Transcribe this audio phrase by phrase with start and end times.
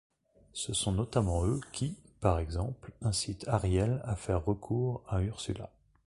[0.53, 5.69] Ce sont notamment eux qui, par exemple, incitent Ariel à faire recours à Ursula.